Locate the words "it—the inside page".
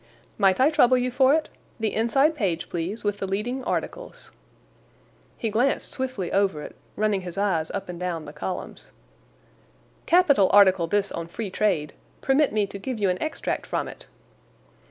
1.35-2.69